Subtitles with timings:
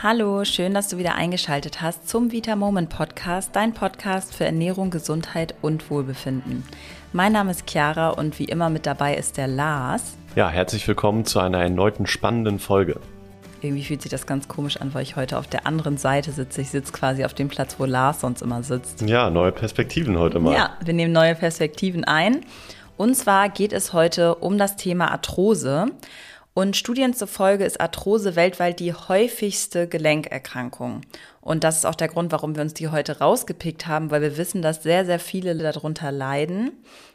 [0.00, 4.90] Hallo, schön, dass du wieder eingeschaltet hast zum Vita Moment Podcast, dein Podcast für Ernährung,
[4.90, 6.62] Gesundheit und Wohlbefinden.
[7.12, 10.16] Mein Name ist Chiara und wie immer mit dabei ist der Lars.
[10.36, 13.00] Ja, herzlich willkommen zu einer erneuten spannenden Folge.
[13.60, 16.60] Irgendwie fühlt sich das ganz komisch an, weil ich heute auf der anderen Seite sitze.
[16.60, 19.02] Ich sitze quasi auf dem Platz, wo Lars sonst immer sitzt.
[19.02, 20.54] Ja, neue Perspektiven heute mal.
[20.54, 22.44] Ja, wir nehmen neue Perspektiven ein.
[22.96, 25.86] Und zwar geht es heute um das Thema Arthrose.
[26.58, 31.02] Und Studien zufolge ist Arthrose weltweit die häufigste Gelenkerkrankung.
[31.40, 34.36] Und das ist auch der Grund, warum wir uns die heute rausgepickt haben, weil wir
[34.36, 36.72] wissen, dass sehr, sehr viele darunter leiden.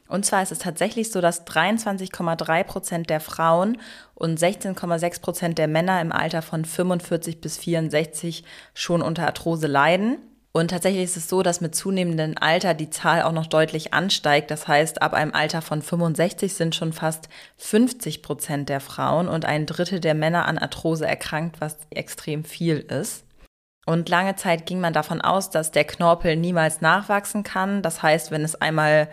[0.07, 3.79] Und zwar ist es tatsächlich so, dass 23,3 Prozent der Frauen
[4.15, 10.20] und 16,6 Prozent der Männer im Alter von 45 bis 64 schon unter Arthrose leiden.
[10.55, 14.52] Und tatsächlich ist es so, dass mit zunehmendem Alter die Zahl auch noch deutlich ansteigt.
[14.52, 19.45] Das heißt, ab einem Alter von 65 sind schon fast 50 Prozent der Frauen und
[19.45, 23.26] ein Drittel der Männer an Arthrose erkrankt, was extrem viel ist.
[23.88, 27.81] Und lange Zeit ging man davon aus, dass der Knorpel niemals nachwachsen kann.
[27.81, 29.09] Das heißt, wenn es einmal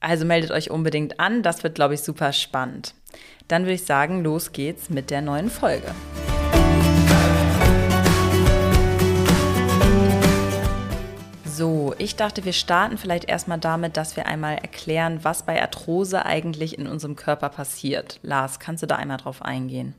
[0.00, 2.96] Also meldet euch unbedingt an, das wird, glaube ich, super spannend.
[3.46, 5.94] Dann würde ich sagen, los geht's mit der neuen Folge.
[11.56, 16.26] So, ich dachte, wir starten vielleicht erstmal damit, dass wir einmal erklären, was bei Arthrose
[16.26, 18.18] eigentlich in unserem Körper passiert.
[18.22, 19.94] Lars, kannst du da einmal drauf eingehen?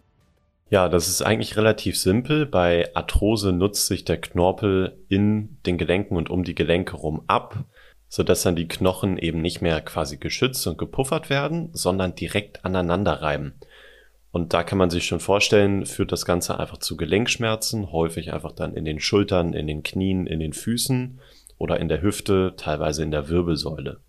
[0.70, 2.46] Ja, das ist eigentlich relativ simpel.
[2.46, 7.64] Bei Arthrose nutzt sich der Knorpel in den Gelenken und um die Gelenke rum ab,
[8.10, 13.22] sodass dann die Knochen eben nicht mehr quasi geschützt und gepuffert werden, sondern direkt aneinander
[13.22, 13.54] reiben.
[14.32, 18.52] Und da kann man sich schon vorstellen, führt das Ganze einfach zu Gelenkschmerzen, häufig einfach
[18.52, 21.22] dann in den Schultern, in den Knien, in den Füßen
[21.58, 24.00] oder in der Hüfte, teilweise in der Wirbelsäule.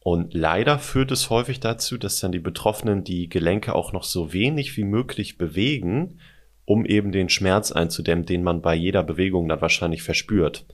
[0.00, 4.32] Und leider führt es häufig dazu, dass dann die Betroffenen die Gelenke auch noch so
[4.32, 6.18] wenig wie möglich bewegen,
[6.64, 10.64] um eben den Schmerz einzudämmen, den man bei jeder Bewegung dann wahrscheinlich verspürt.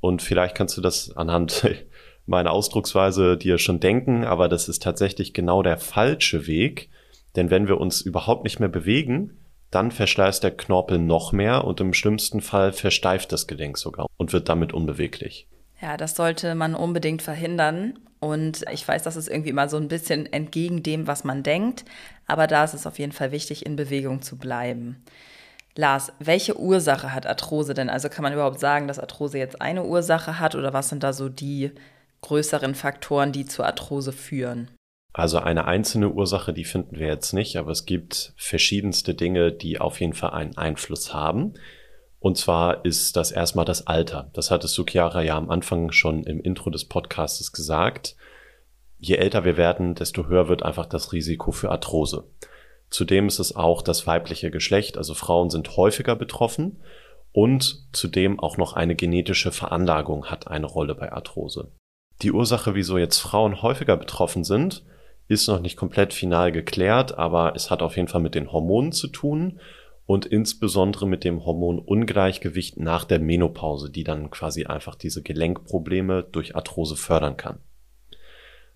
[0.00, 1.68] Und vielleicht kannst du das anhand
[2.26, 6.88] meiner Ausdrucksweise dir schon denken, aber das ist tatsächlich genau der falsche Weg,
[7.36, 9.36] denn wenn wir uns überhaupt nicht mehr bewegen,
[9.74, 14.32] dann verschleißt der Knorpel noch mehr und im schlimmsten Fall versteift das Gelenk sogar und
[14.32, 15.46] wird damit unbeweglich.
[15.80, 17.98] Ja, das sollte man unbedingt verhindern.
[18.20, 21.84] Und ich weiß, das ist irgendwie immer so ein bisschen entgegen dem, was man denkt.
[22.26, 25.04] Aber da ist es auf jeden Fall wichtig, in Bewegung zu bleiben.
[25.76, 27.90] Lars, welche Ursache hat Arthrose denn?
[27.90, 31.12] Also kann man überhaupt sagen, dass Arthrose jetzt eine Ursache hat oder was sind da
[31.12, 31.72] so die
[32.22, 34.70] größeren Faktoren, die zur Arthrose führen?
[35.14, 39.80] Also eine einzelne Ursache, die finden wir jetzt nicht, aber es gibt verschiedenste Dinge, die
[39.80, 41.54] auf jeden Fall einen Einfluss haben.
[42.18, 44.30] Und zwar ist das erstmal das Alter.
[44.32, 48.16] Das hattest du, ja am Anfang schon im Intro des Podcasts gesagt.
[48.98, 52.24] Je älter wir werden, desto höher wird einfach das Risiko für Arthrose.
[52.90, 56.80] Zudem ist es auch das weibliche Geschlecht, also Frauen sind häufiger betroffen
[57.30, 61.70] und zudem auch noch eine genetische Veranlagung hat eine Rolle bei Arthrose.
[62.22, 64.84] Die Ursache, wieso jetzt Frauen häufiger betroffen sind,
[65.28, 68.92] ist noch nicht komplett final geklärt, aber es hat auf jeden Fall mit den Hormonen
[68.92, 69.60] zu tun
[70.06, 76.56] und insbesondere mit dem Hormonungleichgewicht nach der Menopause, die dann quasi einfach diese Gelenkprobleme durch
[76.56, 77.58] Arthrose fördern kann.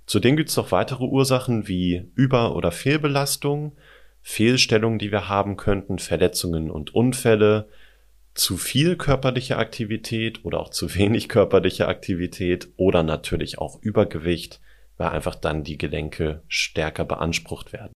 [0.06, 3.72] Zudem gibt es noch weitere Ursachen wie Über- oder Fehlbelastung,
[4.22, 7.68] Fehlstellungen, die wir haben könnten, Verletzungen und Unfälle,
[8.32, 14.60] zu viel körperliche Aktivität oder auch zu wenig körperliche Aktivität oder natürlich auch Übergewicht
[14.98, 17.92] weil einfach dann die Gelenke stärker beansprucht werden.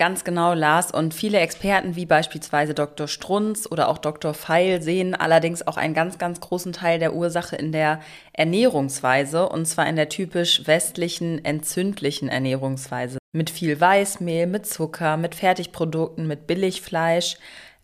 [0.00, 0.92] Ganz genau, Lars.
[0.92, 3.06] Und viele Experten wie beispielsweise Dr.
[3.06, 4.32] Strunz oder auch Dr.
[4.32, 8.00] Feil sehen allerdings auch einen ganz, ganz großen Teil der Ursache in der
[8.32, 13.18] Ernährungsweise und zwar in der typisch westlichen entzündlichen Ernährungsweise.
[13.32, 17.36] Mit viel Weißmehl, mit Zucker, mit Fertigprodukten, mit Billigfleisch.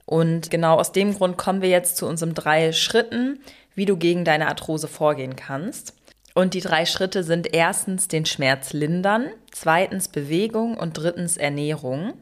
[0.06, 3.40] Und genau aus dem Grund kommen wir jetzt zu unseren drei Schritten,
[3.74, 5.92] wie du gegen deine Arthrose vorgehen kannst.
[6.36, 12.12] Und die drei Schritte sind erstens den Schmerz lindern, zweitens Bewegung und drittens Ernährung.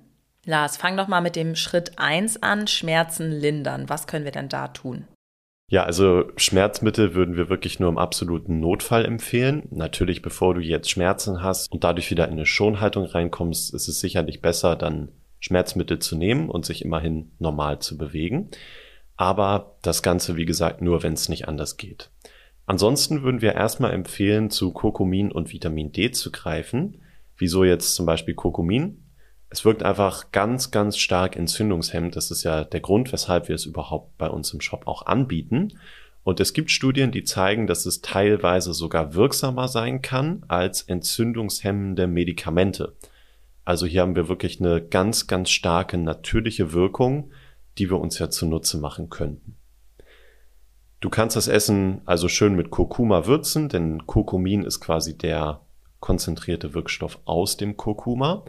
[0.45, 3.89] Lars, fang doch mal mit dem Schritt 1 an, Schmerzen lindern.
[3.89, 5.09] Was können wir denn da tun?
[5.69, 9.67] Ja, also Schmerzmittel würden wir wirklich nur im absoluten Notfall empfehlen.
[9.73, 13.99] Natürlich, bevor du jetzt Schmerzen hast und dadurch wieder in eine Schonhaltung reinkommst, ist es
[13.99, 15.09] sicherlich besser, dann
[15.41, 18.51] Schmerzmittel zu nehmen und sich immerhin normal zu bewegen.
[19.17, 22.11] Aber das Ganze, wie gesagt, nur, wenn es nicht anders geht.
[22.67, 27.03] Ansonsten würden wir erstmal empfehlen, zu Kurkumin und Vitamin D zu greifen.
[27.37, 29.05] Wieso jetzt zum Beispiel Kurkumin?
[29.51, 32.17] Es wirkt einfach ganz, ganz stark entzündungshemmend.
[32.17, 35.79] Das ist ja der Grund, weshalb wir es überhaupt bei uns im Shop auch anbieten.
[36.25, 42.07] Und es gibt Studien, die zeigen, dass es teilweise sogar wirksamer sein kann als entzündungshemmende
[42.07, 42.97] Medikamente.
[43.65, 47.31] Also hier haben wir wirklich eine ganz, ganz starke natürliche Wirkung,
[47.79, 49.57] die wir uns ja zunutze machen könnten.
[51.00, 55.61] Du kannst das Essen also schön mit Kurkuma würzen, denn Kurkumin ist quasi der
[56.00, 58.44] konzentrierte Wirkstoff aus dem Kurkuma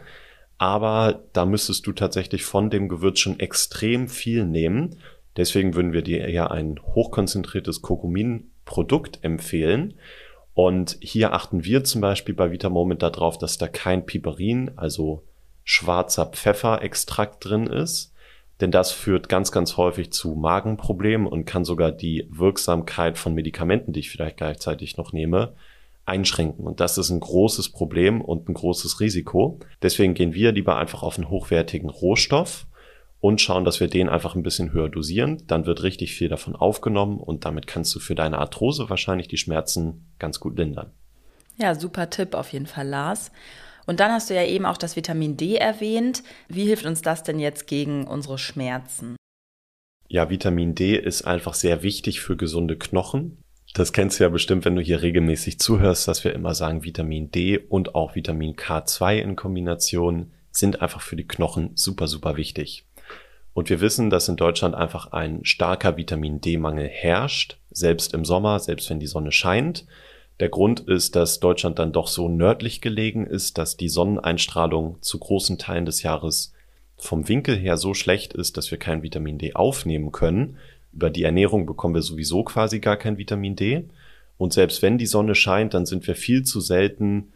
[0.58, 4.98] aber da müsstest du tatsächlich von dem Gewürz schon extrem viel nehmen.
[5.38, 9.96] Deswegen würden wir dir eher ein hochkonzentriertes Kurkumin-Produkt empfehlen.
[10.54, 15.24] Und hier achten wir zum Beispiel bei Vitamoment darauf, dass da kein Piperin, also
[15.66, 18.14] schwarzer Pfefferextrakt drin ist.
[18.62, 23.92] Denn das führt ganz, ganz häufig zu Magenproblemen und kann sogar die Wirksamkeit von Medikamenten,
[23.92, 25.54] die ich vielleicht gleichzeitig noch nehme,
[26.06, 26.66] einschränken.
[26.66, 29.60] Und das ist ein großes Problem und ein großes Risiko.
[29.82, 32.68] Deswegen gehen wir lieber einfach auf einen hochwertigen Rohstoff
[33.20, 35.44] und schauen, dass wir den einfach ein bisschen höher dosieren.
[35.48, 39.38] Dann wird richtig viel davon aufgenommen und damit kannst du für deine Arthrose wahrscheinlich die
[39.38, 40.92] Schmerzen ganz gut lindern.
[41.58, 43.32] Ja, super Tipp auf jeden Fall, Lars.
[43.86, 46.24] Und dann hast du ja eben auch das Vitamin D erwähnt.
[46.48, 49.16] Wie hilft uns das denn jetzt gegen unsere Schmerzen?
[50.08, 53.38] Ja, Vitamin D ist einfach sehr wichtig für gesunde Knochen.
[53.74, 57.32] Das kennst du ja bestimmt, wenn du hier regelmäßig zuhörst, dass wir immer sagen, Vitamin
[57.32, 62.86] D und auch Vitamin K2 in Kombination sind einfach für die Knochen super, super wichtig.
[63.54, 68.60] Und wir wissen, dass in Deutschland einfach ein starker Vitamin D-Mangel herrscht, selbst im Sommer,
[68.60, 69.86] selbst wenn die Sonne scheint.
[70.40, 75.20] Der Grund ist, dass Deutschland dann doch so nördlich gelegen ist, dass die Sonneneinstrahlung zu
[75.20, 76.54] großen Teilen des Jahres
[76.98, 80.58] vom Winkel her so schlecht ist, dass wir kein Vitamin D aufnehmen können
[80.96, 83.90] über die Ernährung bekommen wir sowieso quasi gar kein Vitamin D.
[84.38, 87.34] Und selbst wenn die Sonne scheint, dann sind wir viel zu selten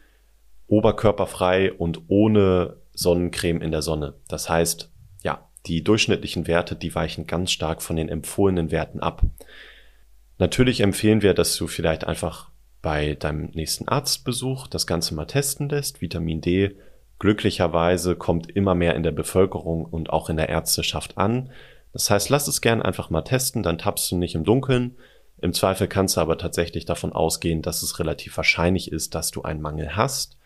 [0.67, 4.13] oberkörperfrei und ohne Sonnencreme in der Sonne.
[4.29, 4.89] Das heißt,
[5.23, 9.23] ja, die durchschnittlichen Werte, die weichen ganz stark von den empfohlenen Werten ab.
[10.37, 12.48] Natürlich empfehlen wir, dass du vielleicht einfach
[12.81, 16.01] bei deinem nächsten Arztbesuch das Ganze mal testen lässt.
[16.01, 16.75] Vitamin D
[17.19, 21.51] glücklicherweise kommt immer mehr in der Bevölkerung und auch in der Ärzteschaft an.
[21.91, 24.95] Das heißt, lass es gern einfach mal testen, dann tappst du nicht im Dunkeln.
[25.41, 29.41] Im Zweifel kannst du aber tatsächlich davon ausgehen, dass es relativ wahrscheinlich ist, dass du
[29.41, 30.37] einen Mangel hast.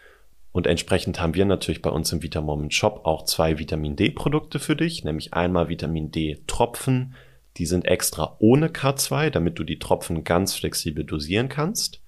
[0.51, 4.59] Und entsprechend haben wir natürlich bei uns im Vitamoment Shop auch zwei Vitamin D Produkte
[4.59, 7.15] für dich, nämlich einmal Vitamin D Tropfen.
[7.57, 12.02] Die sind extra ohne K2, damit du die Tropfen ganz flexibel dosieren kannst.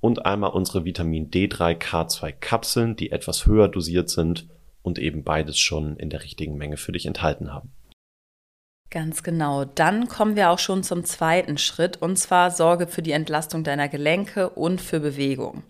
[0.00, 4.48] Und einmal unsere Vitamin D3 K2 Kapseln, die etwas höher dosiert sind
[4.82, 7.72] und eben beides schon in der richtigen Menge für dich enthalten haben.
[8.90, 9.64] Ganz genau.
[9.64, 13.88] Dann kommen wir auch schon zum zweiten Schritt und zwar Sorge für die Entlastung deiner
[13.88, 15.64] Gelenke und für Bewegung.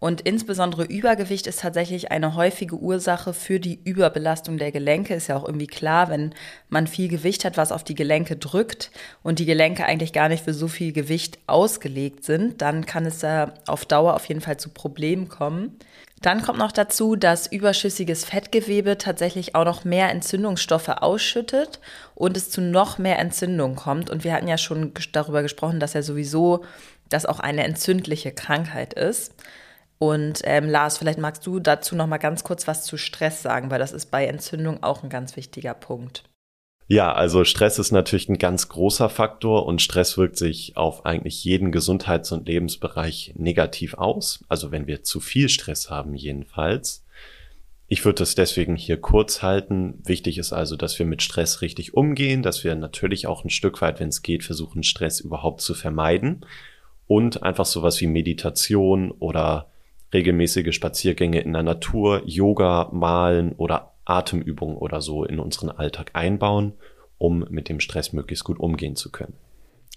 [0.00, 5.14] Und insbesondere Übergewicht ist tatsächlich eine häufige Ursache für die Überbelastung der Gelenke.
[5.14, 6.34] Ist ja auch irgendwie klar, wenn
[6.68, 8.92] man viel Gewicht hat, was auf die Gelenke drückt
[9.24, 13.18] und die Gelenke eigentlich gar nicht für so viel Gewicht ausgelegt sind, dann kann es
[13.18, 15.76] da auf Dauer auf jeden Fall zu Problemen kommen.
[16.22, 21.80] Dann kommt noch dazu, dass überschüssiges Fettgewebe tatsächlich auch noch mehr Entzündungsstoffe ausschüttet
[22.14, 24.10] und es zu noch mehr Entzündung kommt.
[24.10, 26.64] Und wir hatten ja schon darüber gesprochen, dass ja sowieso
[27.08, 29.34] das auch eine entzündliche Krankheit ist.
[29.98, 33.70] Und ähm, Lars, vielleicht magst du dazu noch mal ganz kurz was zu Stress sagen,
[33.70, 36.22] weil das ist bei Entzündung auch ein ganz wichtiger Punkt.
[36.90, 41.44] Ja, also Stress ist natürlich ein ganz großer Faktor und Stress wirkt sich auf eigentlich
[41.44, 44.42] jeden Gesundheits- und Lebensbereich negativ aus.
[44.48, 47.04] Also wenn wir zu viel Stress haben jedenfalls.
[47.88, 50.00] Ich würde das deswegen hier kurz halten.
[50.04, 53.82] Wichtig ist also, dass wir mit Stress richtig umgehen, dass wir natürlich auch ein Stück
[53.82, 56.46] weit, wenn es geht, versuchen, Stress überhaupt zu vermeiden
[57.06, 59.66] und einfach sowas wie Meditation oder
[60.12, 66.72] regelmäßige Spaziergänge in der Natur, Yoga, Malen oder Atemübungen oder so in unseren Alltag einbauen,
[67.18, 69.34] um mit dem Stress möglichst gut umgehen zu können.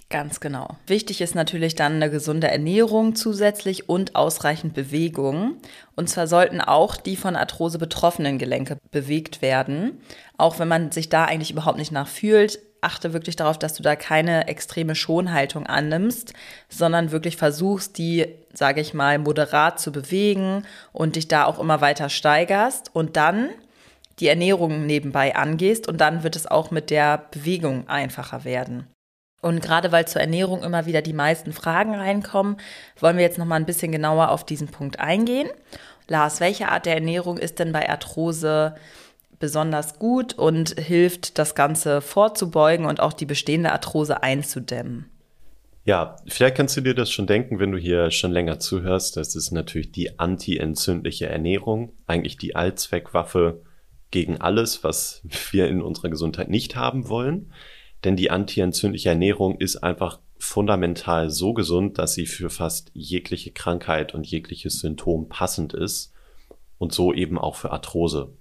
[0.10, 0.76] Ganz genau.
[0.88, 5.56] Wichtig ist natürlich dann eine gesunde Ernährung zusätzlich und ausreichend Bewegung.
[5.96, 10.02] Und zwar sollten auch die von Arthrose betroffenen Gelenke bewegt werden.
[10.38, 13.96] Auch wenn man sich da eigentlich überhaupt nicht nachfühlt, achte wirklich darauf, dass du da
[13.96, 16.34] keine extreme Schonhaltung annimmst,
[16.68, 21.80] sondern wirklich versuchst, die, sage ich mal, moderat zu bewegen und dich da auch immer
[21.80, 22.90] weiter steigerst.
[22.94, 23.50] Und dann
[24.20, 28.88] die Ernährung nebenbei angehst und dann wird es auch mit der Bewegung einfacher werden.
[29.42, 32.58] Und gerade weil zur Ernährung immer wieder die meisten Fragen reinkommen,
[33.00, 35.50] wollen wir jetzt noch mal ein bisschen genauer auf diesen Punkt eingehen.
[36.08, 38.76] Lars, welche Art der Ernährung ist denn bei Arthrose
[39.42, 45.10] besonders gut und hilft, das Ganze vorzubeugen und auch die bestehende Arthrose einzudämmen?
[45.84, 49.18] Ja, vielleicht kannst du dir das schon denken, wenn du hier schon länger zuhörst.
[49.18, 53.64] Das ist natürlich die anti-entzündliche Ernährung, eigentlich die Allzweckwaffe
[54.12, 55.22] gegen alles, was
[55.52, 57.52] wir in unserer Gesundheit nicht haben wollen.
[58.04, 64.14] Denn die anti-entzündliche Ernährung ist einfach fundamental so gesund, dass sie für fast jegliche Krankheit
[64.14, 66.14] und jegliches Symptom passend ist
[66.78, 68.34] und so eben auch für Arthrose.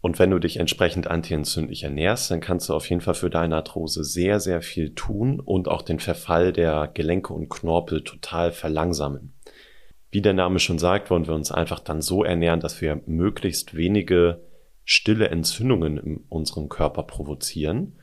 [0.00, 3.56] Und wenn du dich entsprechend antientzündlich ernährst, dann kannst du auf jeden Fall für deine
[3.56, 9.34] Arthrose sehr, sehr viel tun und auch den Verfall der Gelenke und Knorpel total verlangsamen.
[10.10, 13.76] Wie der Name schon sagt, wollen wir uns einfach dann so ernähren, dass wir möglichst
[13.76, 14.40] wenige
[14.84, 17.98] stille Entzündungen in unserem Körper provozieren,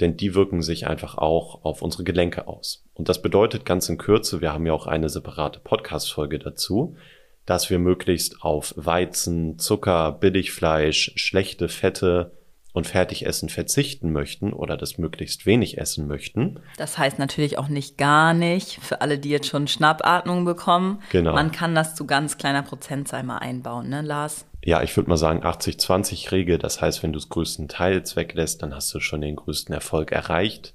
[0.00, 2.88] denn die wirken sich einfach auch auf unsere Gelenke aus.
[2.94, 6.96] Und das bedeutet ganz in Kürze, wir haben ja auch eine separate Podcast-Folge dazu,
[7.46, 12.32] dass wir möglichst auf Weizen, Zucker, Billigfleisch, schlechte Fette
[12.72, 16.58] und Fertigessen verzichten möchten oder das möglichst wenig essen möchten.
[16.78, 21.02] Das heißt natürlich auch nicht gar nicht, für alle, die jetzt schon Schnappatmung bekommen.
[21.10, 21.34] Genau.
[21.34, 24.46] Man kann das zu ganz kleiner Prozentzahl mal einbauen, ne, Lars?
[24.64, 26.56] Ja, ich würde mal sagen 80-20-Regel.
[26.58, 30.74] Das heißt, wenn du es größtenteils weglässt, dann hast du schon den größten Erfolg erreicht.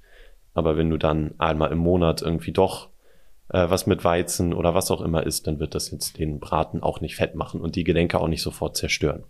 [0.53, 2.89] Aber wenn du dann einmal im Monat irgendwie doch
[3.49, 6.83] äh, was mit Weizen oder was auch immer ist, dann wird das jetzt den Braten
[6.83, 9.23] auch nicht fett machen und die Gelenke auch nicht sofort zerstören.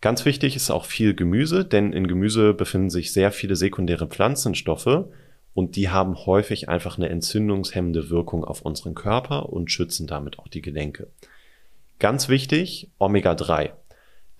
[0.00, 5.04] Ganz wichtig ist auch viel Gemüse, denn in Gemüse befinden sich sehr viele sekundäre Pflanzenstoffe
[5.54, 10.48] und die haben häufig einfach eine entzündungshemmende Wirkung auf unseren Körper und schützen damit auch
[10.48, 11.08] die Gelenke.
[11.98, 13.70] Ganz wichtig, Omega-3.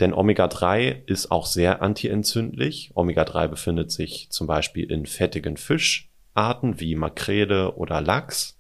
[0.01, 2.91] Denn Omega-3 ist auch sehr antientzündlich.
[2.95, 8.59] Omega-3 befindet sich zum Beispiel in fettigen Fischarten wie Makrele oder Lachs.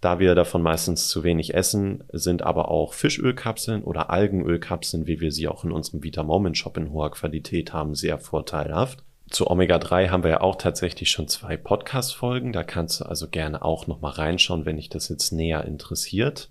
[0.00, 5.30] Da wir davon meistens zu wenig essen, sind aber auch Fischölkapseln oder Algenölkapseln, wie wir
[5.30, 9.04] sie auch in unserem Vita Moment Shop in hoher Qualität haben, sehr vorteilhaft.
[9.28, 12.52] Zu Omega-3 haben wir ja auch tatsächlich schon zwei Podcast-Folgen.
[12.52, 16.50] Da kannst du also gerne auch nochmal reinschauen, wenn dich das jetzt näher interessiert.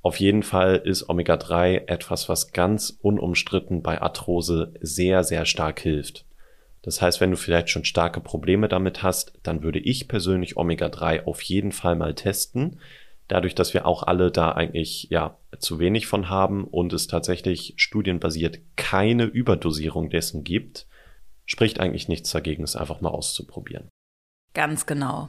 [0.00, 6.24] Auf jeden Fall ist Omega-3 etwas, was ganz unumstritten bei Arthrose sehr, sehr stark hilft.
[6.86, 11.24] Das heißt, wenn du vielleicht schon starke Probleme damit hast, dann würde ich persönlich Omega-3
[11.24, 12.78] auf jeden Fall mal testen.
[13.26, 17.74] Dadurch, dass wir auch alle da eigentlich ja zu wenig von haben und es tatsächlich
[17.76, 20.86] studienbasiert keine Überdosierung dessen gibt,
[21.44, 23.88] spricht eigentlich nichts dagegen, es einfach mal auszuprobieren.
[24.54, 25.28] Ganz genau.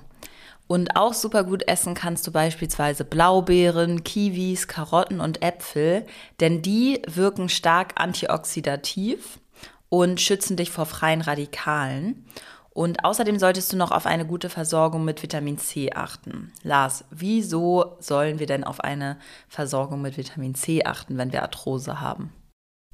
[0.67, 6.05] Und auch super gut essen kannst du beispielsweise Blaubeeren, Kiwis, Karotten und Äpfel,
[6.39, 9.39] denn die wirken stark antioxidativ
[9.89, 12.25] und schützen dich vor freien Radikalen.
[12.69, 16.51] Und außerdem solltest du noch auf eine gute Versorgung mit Vitamin C achten.
[16.61, 19.17] Lars, wieso sollen wir denn auf eine
[19.47, 22.31] Versorgung mit Vitamin C achten, wenn wir Arthrose haben?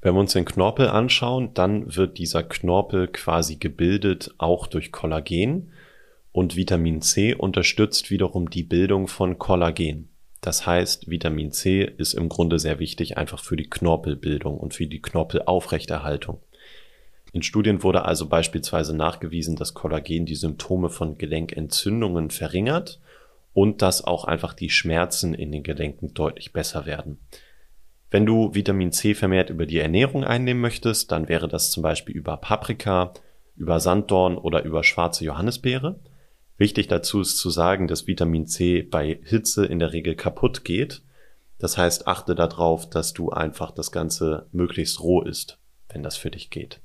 [0.01, 5.71] Wenn wir uns den Knorpel anschauen, dann wird dieser Knorpel quasi gebildet auch durch Kollagen
[6.33, 10.09] und Vitamin C unterstützt wiederum die Bildung von Kollagen.
[10.41, 14.87] Das heißt, Vitamin C ist im Grunde sehr wichtig einfach für die Knorpelbildung und für
[14.87, 16.41] die Knorpelaufrechterhaltung.
[17.33, 23.01] In Studien wurde also beispielsweise nachgewiesen, dass Kollagen die Symptome von Gelenkentzündungen verringert
[23.53, 27.17] und dass auch einfach die Schmerzen in den Gelenken deutlich besser werden.
[28.11, 32.15] Wenn du Vitamin C vermehrt über die Ernährung einnehmen möchtest, dann wäre das zum Beispiel
[32.15, 33.13] über Paprika,
[33.55, 35.99] über Sanddorn oder über schwarze Johannisbeere.
[36.57, 41.01] Wichtig dazu ist zu sagen, dass Vitamin C bei Hitze in der Regel kaputt geht.
[41.57, 45.57] Das heißt, achte darauf, dass du einfach das Ganze möglichst roh isst,
[45.89, 46.79] wenn das für dich geht.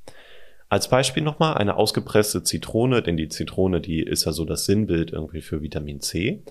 [0.71, 5.13] Als Beispiel nochmal eine ausgepresste Zitrone, denn die Zitrone, die ist ja so das Sinnbild
[5.13, 6.43] irgendwie für Vitamin C.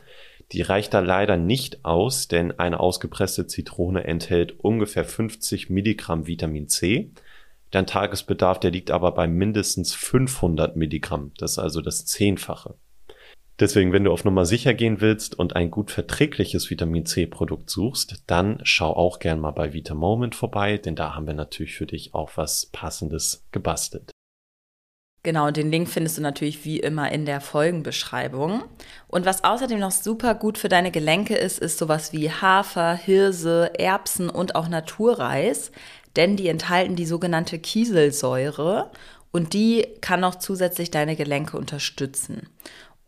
[0.54, 6.68] Die reicht da leider nicht aus, denn eine ausgepresste Zitrone enthält ungefähr 50 Milligramm Vitamin
[6.68, 7.12] C.
[7.70, 11.32] Dein Tagesbedarf, der liegt aber bei mindestens 500 Milligramm.
[11.38, 12.76] Das ist also das Zehnfache.
[13.60, 17.72] Deswegen, wenn du auf Nummer sicher gehen willst und ein gut verträgliches Vitamin C Produkt
[17.72, 21.76] suchst, dann schau auch gern mal bei Vita Moment vorbei, denn da haben wir natürlich
[21.76, 24.12] für dich auch was passendes gebastelt.
[25.24, 28.64] Genau, den Link findest du natürlich wie immer in der Folgenbeschreibung.
[29.08, 33.72] Und was außerdem noch super gut für deine Gelenke ist, ist sowas wie Hafer, Hirse,
[33.78, 35.72] Erbsen und auch Naturreis,
[36.16, 38.92] denn die enthalten die sogenannte Kieselsäure
[39.32, 42.48] und die kann auch zusätzlich deine Gelenke unterstützen.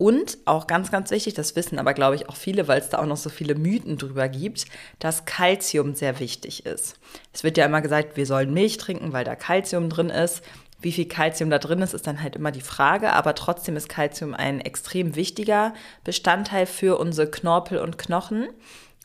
[0.00, 3.00] Und auch ganz, ganz wichtig, das wissen aber, glaube ich, auch viele, weil es da
[3.00, 4.64] auch noch so viele Mythen drüber gibt,
[4.98, 6.98] dass Kalzium sehr wichtig ist.
[7.34, 10.40] Es wird ja immer gesagt, wir sollen Milch trinken, weil da Kalzium drin ist.
[10.80, 13.90] Wie viel Kalzium da drin ist, ist dann halt immer die Frage, aber trotzdem ist
[13.90, 18.48] Kalzium ein extrem wichtiger Bestandteil für unsere Knorpel und Knochen.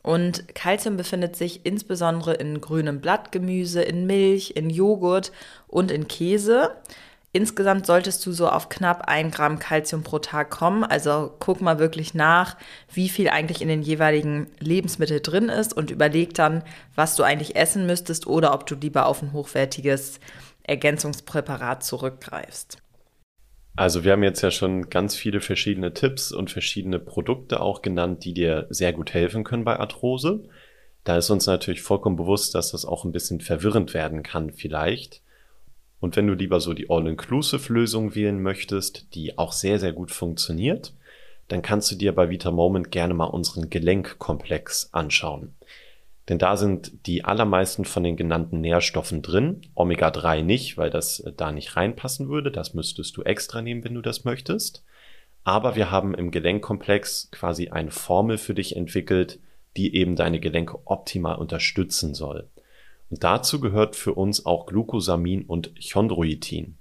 [0.01, 5.33] Und Kalzium befindet sich insbesondere in grünem Blattgemüse, in Milch, in Joghurt
[5.67, 6.71] und in Käse.
[7.35, 10.85] Insgesamt solltest du so auf knapp ein Gramm Kalzium pro Tag kommen.
[10.85, 12.55] Also guck mal wirklich nach,
[12.93, 16.63] wie viel eigentlich in den jeweiligen Lebensmitteln drin ist und überleg dann,
[16.95, 20.21] was du eigentlich essen müsstest oder ob du lieber auf ein hochwertiges
[20.63, 22.77] Ergänzungspräparat zurückgreifst.
[23.75, 28.23] Also wir haben jetzt ja schon ganz viele verschiedene Tipps und verschiedene Produkte auch genannt,
[28.23, 30.45] die dir sehr gut helfen können bei Arthrose.
[31.03, 35.21] Da ist uns natürlich vollkommen bewusst, dass das auch ein bisschen verwirrend werden kann vielleicht.
[35.99, 40.93] Und wenn du lieber so die All-Inclusive-Lösung wählen möchtest, die auch sehr, sehr gut funktioniert,
[41.47, 45.55] dann kannst du dir bei Vita Moment gerne mal unseren Gelenkkomplex anschauen.
[46.27, 49.61] Denn da sind die allermeisten von den genannten Nährstoffen drin.
[49.75, 52.51] Omega-3 nicht, weil das äh, da nicht reinpassen würde.
[52.51, 54.83] Das müsstest du extra nehmen, wenn du das möchtest.
[55.43, 59.39] Aber wir haben im Gelenkkomplex quasi eine Formel für dich entwickelt,
[59.77, 62.49] die eben deine Gelenke optimal unterstützen soll.
[63.09, 66.77] Und dazu gehört für uns auch Glucosamin und Chondroitin.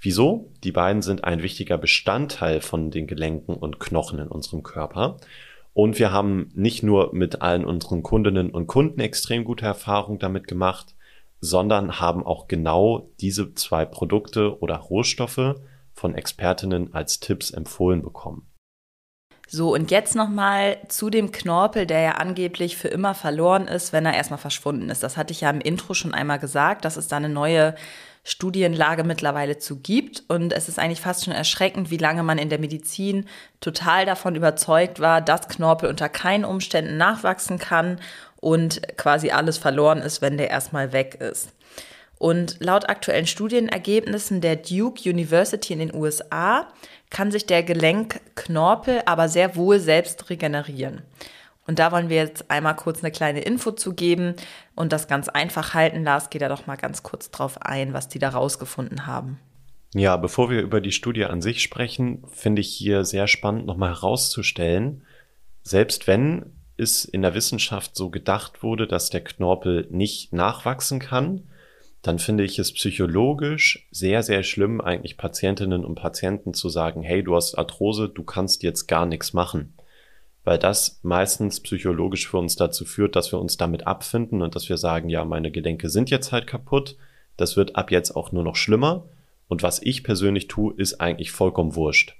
[0.00, 0.52] Wieso?
[0.64, 5.18] Die beiden sind ein wichtiger Bestandteil von den Gelenken und Knochen in unserem Körper.
[5.72, 10.46] Und wir haben nicht nur mit allen unseren Kundinnen und Kunden extrem gute Erfahrungen damit
[10.46, 10.94] gemacht,
[11.40, 15.56] sondern haben auch genau diese zwei Produkte oder Rohstoffe
[15.92, 18.46] von Expertinnen als Tipps empfohlen bekommen.
[19.46, 24.06] So, und jetzt nochmal zu dem Knorpel, der ja angeblich für immer verloren ist, wenn
[24.06, 25.02] er erstmal verschwunden ist.
[25.02, 27.74] Das hatte ich ja im Intro schon einmal gesagt, dass es da eine neue
[28.24, 30.24] Studienlage mittlerweile zu gibt.
[30.28, 33.26] Und es ist eigentlich fast schon erschreckend, wie lange man in der Medizin
[33.60, 38.00] total davon überzeugt war, dass Knorpel unter keinen Umständen nachwachsen kann
[38.40, 41.50] und quasi alles verloren ist, wenn der erstmal weg ist.
[42.18, 46.68] Und laut aktuellen Studienergebnissen der Duke University in den USA
[47.14, 51.02] kann sich der Gelenkknorpel aber sehr wohl selbst regenerieren.
[51.64, 54.34] Und da wollen wir jetzt einmal kurz eine kleine Info zu geben
[54.74, 56.02] und das ganz einfach halten.
[56.02, 59.38] Lars, geht da doch mal ganz kurz drauf ein, was die da rausgefunden haben.
[59.94, 63.90] Ja, bevor wir über die Studie an sich sprechen, finde ich hier sehr spannend nochmal
[63.90, 65.04] herauszustellen,
[65.62, 71.44] selbst wenn es in der Wissenschaft so gedacht wurde, dass der Knorpel nicht nachwachsen kann,
[72.04, 77.24] dann finde ich es psychologisch sehr, sehr schlimm, eigentlich Patientinnen und Patienten zu sagen, hey,
[77.24, 79.72] du hast Arthrose, du kannst jetzt gar nichts machen.
[80.44, 84.68] Weil das meistens psychologisch für uns dazu führt, dass wir uns damit abfinden und dass
[84.68, 86.98] wir sagen, ja, meine Gelenke sind jetzt halt kaputt,
[87.38, 89.06] das wird ab jetzt auch nur noch schlimmer.
[89.48, 92.16] Und was ich persönlich tue, ist eigentlich vollkommen wurscht.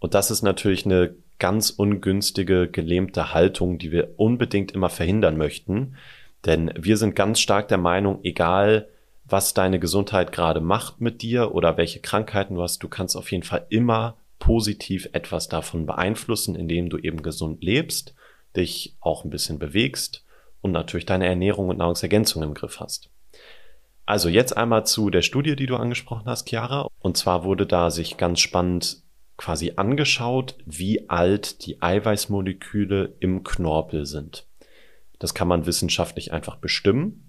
[0.00, 5.96] Und das ist natürlich eine ganz ungünstige, gelähmte Haltung, die wir unbedingt immer verhindern möchten,
[6.44, 8.90] denn wir sind ganz stark der Meinung, egal
[9.24, 13.30] was deine Gesundheit gerade macht mit dir oder welche Krankheiten du hast, du kannst auf
[13.32, 18.14] jeden Fall immer positiv etwas davon beeinflussen, indem du eben gesund lebst,
[18.56, 20.24] dich auch ein bisschen bewegst
[20.60, 23.10] und natürlich deine Ernährung und Nahrungsergänzung im Griff hast.
[24.06, 26.88] Also jetzt einmal zu der Studie, die du angesprochen hast, Chiara.
[27.00, 29.02] Und zwar wurde da sich ganz spannend
[29.36, 34.46] quasi angeschaut, wie alt die Eiweißmoleküle im Knorpel sind.
[35.18, 37.23] Das kann man wissenschaftlich einfach bestimmen.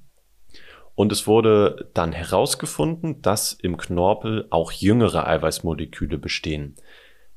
[0.96, 6.76] Und es wurde dann herausgefunden, dass im Knorpel auch jüngere Eiweißmoleküle bestehen.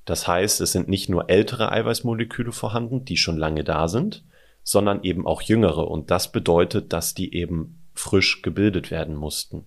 [0.05, 4.25] Das heißt, es sind nicht nur ältere Eiweißmoleküle vorhanden, die schon lange da sind,
[4.63, 5.89] sondern eben auch jüngere.
[5.89, 9.65] Und das bedeutet, dass die eben frisch gebildet werden mussten.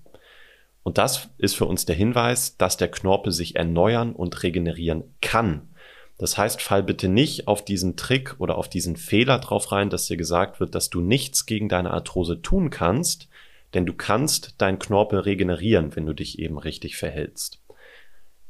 [0.84, 5.69] Und das ist für uns der Hinweis, dass der Knorpel sich erneuern und regenerieren kann.
[6.17, 10.06] Das heißt, fall bitte nicht auf diesen Trick oder auf diesen Fehler drauf rein, dass
[10.06, 13.27] dir gesagt wird, dass du nichts gegen deine Arthrose tun kannst,
[13.74, 17.62] denn du kannst deinen Knorpel regenerieren, wenn du dich eben richtig verhältst.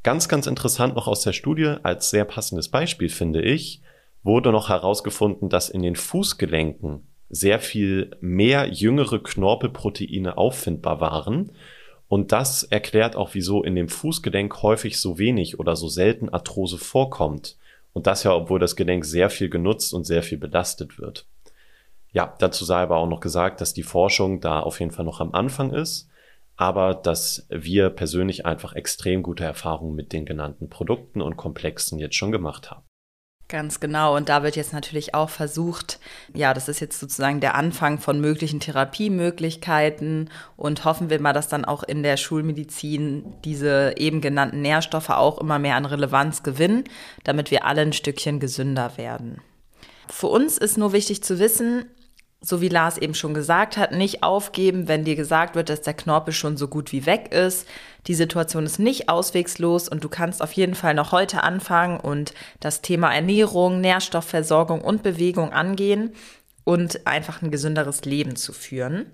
[0.03, 3.81] Ganz, ganz interessant noch aus der Studie, als sehr passendes Beispiel finde ich,
[4.23, 11.51] wurde noch herausgefunden, dass in den Fußgelenken sehr viel mehr jüngere Knorpelproteine auffindbar waren.
[12.07, 16.77] Und das erklärt auch, wieso in dem Fußgelenk häufig so wenig oder so selten Arthrose
[16.77, 17.57] vorkommt.
[17.93, 21.25] Und das ja, obwohl das Gelenk sehr viel genutzt und sehr viel belastet wird.
[22.11, 25.21] Ja, dazu sei aber auch noch gesagt, dass die Forschung da auf jeden Fall noch
[25.21, 26.11] am Anfang ist
[26.61, 32.15] aber dass wir persönlich einfach extrem gute Erfahrungen mit den genannten Produkten und Komplexen jetzt
[32.15, 32.83] schon gemacht haben.
[33.47, 34.15] Ganz genau.
[34.15, 35.99] Und da wird jetzt natürlich auch versucht,
[36.35, 41.47] ja, das ist jetzt sozusagen der Anfang von möglichen Therapiemöglichkeiten und hoffen wir mal, dass
[41.47, 46.83] dann auch in der Schulmedizin diese eben genannten Nährstoffe auch immer mehr an Relevanz gewinnen,
[47.23, 49.41] damit wir alle ein Stückchen gesünder werden.
[50.07, 51.85] Für uns ist nur wichtig zu wissen,
[52.43, 55.93] so wie Lars eben schon gesagt hat, nicht aufgeben, wenn dir gesagt wird, dass der
[55.93, 57.67] Knorpel schon so gut wie weg ist.
[58.07, 62.33] Die Situation ist nicht auswegslos und du kannst auf jeden Fall noch heute anfangen und
[62.59, 66.13] das Thema Ernährung, Nährstoffversorgung und Bewegung angehen
[66.63, 69.05] und einfach ein gesünderes Leben zu führen.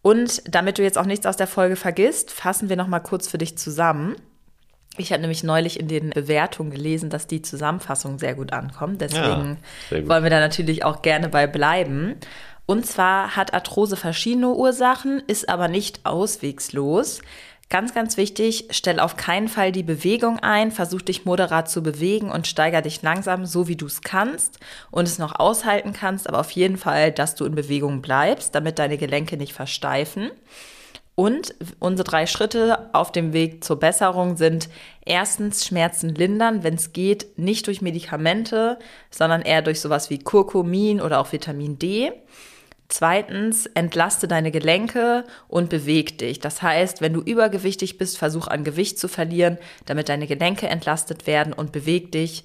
[0.00, 3.28] Und damit du jetzt auch nichts aus der Folge vergisst, fassen wir noch mal kurz
[3.28, 4.16] für dich zusammen.
[4.98, 9.00] Ich habe nämlich neulich in den Bewertungen gelesen, dass die Zusammenfassung sehr gut ankommt.
[9.00, 9.58] Deswegen
[9.90, 10.08] ja, gut.
[10.08, 12.16] wollen wir da natürlich auch gerne bei bleiben.
[12.66, 17.20] Und zwar hat Arthrose verschiedene Ursachen, ist aber nicht auswegslos.
[17.68, 22.30] Ganz, ganz wichtig, stell auf keinen Fall die Bewegung ein, versuch dich moderat zu bewegen
[22.30, 24.60] und steiger dich langsam, so wie du es kannst
[24.92, 28.78] und es noch aushalten kannst, aber auf jeden Fall, dass du in Bewegung bleibst, damit
[28.78, 30.30] deine Gelenke nicht versteifen.
[31.16, 34.68] Und unsere drei Schritte auf dem Weg zur Besserung sind
[35.04, 38.78] erstens Schmerzen lindern, wenn es geht, nicht durch Medikamente,
[39.10, 42.12] sondern eher durch sowas wie Kurkumin oder auch Vitamin D.
[42.88, 46.38] Zweitens, entlaste deine Gelenke und beweg dich.
[46.38, 51.26] Das heißt, wenn du übergewichtig bist, versuch an Gewicht zu verlieren, damit deine Gelenke entlastet
[51.26, 52.44] werden und beweg dich,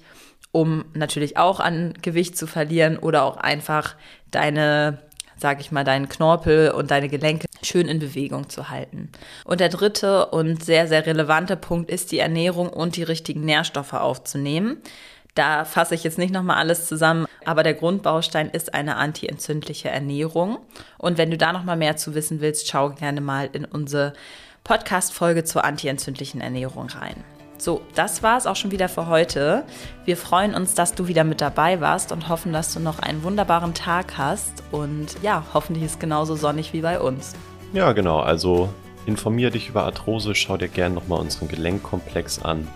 [0.50, 3.96] um natürlich auch an Gewicht zu verlieren oder auch einfach
[4.30, 4.98] deine
[5.42, 9.10] sage ich mal, deinen Knorpel und deine Gelenke schön in Bewegung zu halten.
[9.44, 13.94] Und der dritte und sehr, sehr relevante Punkt ist die Ernährung und die richtigen Nährstoffe
[13.94, 14.78] aufzunehmen.
[15.34, 20.58] Da fasse ich jetzt nicht nochmal alles zusammen, aber der Grundbaustein ist eine antientzündliche Ernährung.
[20.98, 24.12] Und wenn du da nochmal mehr zu wissen willst, schau gerne mal in unsere
[24.64, 27.24] Podcast-Folge zur antientzündlichen Ernährung rein.
[27.56, 29.64] So, das war es auch schon wieder für heute.
[30.04, 33.22] Wir freuen uns, dass du wieder mit dabei warst und hoffen, dass du noch einen
[33.22, 34.64] wunderbaren Tag hast.
[34.72, 37.34] Und ja, hoffentlich ist es genauso sonnig wie bei uns.
[37.72, 38.20] Ja, genau.
[38.20, 38.68] Also
[39.06, 42.68] informier dich über Arthrose, schau dir gerne nochmal unseren Gelenkkomplex an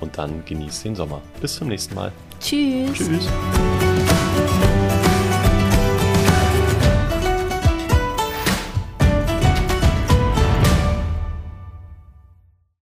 [0.00, 1.22] und dann genieß den Sommer.
[1.40, 2.12] Bis zum nächsten Mal.
[2.40, 2.92] Tschüss.
[2.92, 3.28] Tschüss.